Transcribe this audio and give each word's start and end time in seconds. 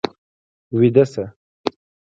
ويده 0.75 1.03
شه. 1.11 1.25